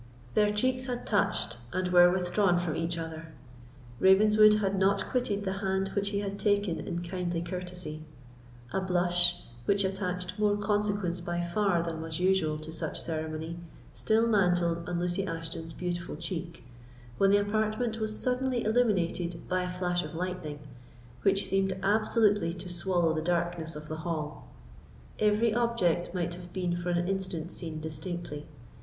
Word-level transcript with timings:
Their 0.33 0.49
cheeks 0.49 0.87
had 0.87 1.05
touched 1.05 1.57
and 1.71 1.89
were 1.89 2.09
withdrawn 2.09 2.57
from 2.57 2.75
each 2.75 2.97
other; 2.97 3.27
Ravenswood 3.99 4.55
had 4.55 4.75
not 4.79 5.05
quitted 5.11 5.43
the 5.43 5.59
hand 5.61 5.89
which 5.89 6.09
he 6.09 6.21
had 6.21 6.39
taken 6.39 6.79
in 6.79 7.03
kindly 7.03 7.39
courtesy; 7.39 8.01
a 8.73 8.81
blush, 8.81 9.43
which 9.65 9.83
attached 9.83 10.39
more 10.39 10.57
consequence 10.57 11.19
by 11.19 11.39
far 11.39 11.83
than 11.83 12.01
was 12.01 12.19
usual 12.19 12.57
to 12.57 12.71
such 12.71 12.99
ceremony, 12.99 13.59
still 13.93 14.25
mantled 14.27 14.89
on 14.89 14.99
Lucy 14.99 15.23
Ashton's 15.27 15.71
beautiful 15.71 16.15
cheek, 16.15 16.63
when 17.19 17.29
the 17.29 17.37
apartment 17.37 17.99
was 17.99 18.19
suddenly 18.19 18.63
illuminated 18.63 19.47
by 19.47 19.61
a 19.61 19.69
flash 19.69 20.03
of 20.03 20.15
lightning, 20.15 20.57
which 21.21 21.45
seemed 21.45 21.73
absolutely 21.83 22.55
to 22.55 22.69
swallow 22.69 23.13
the 23.13 23.21
darkness 23.21 23.75
of 23.75 23.87
the 23.87 23.97
hall. 23.97 24.47
Every 25.19 25.53
object 25.53 26.11
might 26.11 26.33
have 26.33 26.51
been 26.51 26.75
for 26.75 26.89
an 26.89 27.07
instant 27.07 27.51
seen 27.51 27.79
distinctly. 27.79 28.47